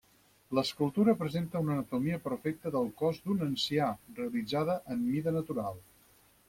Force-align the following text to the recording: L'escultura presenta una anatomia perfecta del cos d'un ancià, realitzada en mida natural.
L'escultura 0.59 1.13
presenta 1.19 1.61
una 1.65 1.75
anatomia 1.75 2.19
perfecta 2.23 2.73
del 2.77 2.91
cos 3.03 3.21
d'un 3.27 3.45
ancià, 3.51 3.93
realitzada 4.21 4.81
en 4.97 5.09
mida 5.13 5.37
natural. 5.41 5.81